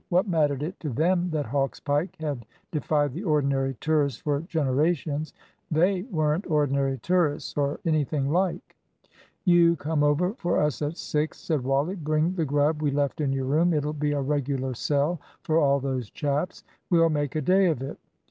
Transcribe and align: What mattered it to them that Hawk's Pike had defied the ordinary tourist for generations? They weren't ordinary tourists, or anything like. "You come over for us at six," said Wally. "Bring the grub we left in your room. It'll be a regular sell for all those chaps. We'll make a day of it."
What 0.09 0.27
mattered 0.27 0.63
it 0.63 0.79
to 0.79 0.89
them 0.89 1.29
that 1.29 1.45
Hawk's 1.45 1.79
Pike 1.79 2.15
had 2.19 2.47
defied 2.71 3.13
the 3.13 3.23
ordinary 3.23 3.75
tourist 3.75 4.23
for 4.23 4.41
generations? 4.47 5.31
They 5.69 6.01
weren't 6.09 6.49
ordinary 6.49 6.97
tourists, 6.97 7.55
or 7.55 7.79
anything 7.85 8.31
like. 8.31 8.75
"You 9.45 9.75
come 9.75 10.01
over 10.01 10.33
for 10.33 10.57
us 10.59 10.81
at 10.81 10.97
six," 10.97 11.37
said 11.37 11.63
Wally. 11.63 11.93
"Bring 11.93 12.33
the 12.33 12.45
grub 12.45 12.81
we 12.81 12.89
left 12.89 13.21
in 13.21 13.31
your 13.31 13.45
room. 13.45 13.75
It'll 13.75 13.93
be 13.93 14.13
a 14.13 14.21
regular 14.21 14.73
sell 14.73 15.21
for 15.43 15.59
all 15.59 15.79
those 15.79 16.09
chaps. 16.09 16.63
We'll 16.89 17.09
make 17.09 17.35
a 17.35 17.41
day 17.41 17.67
of 17.67 17.83
it." 17.83 17.99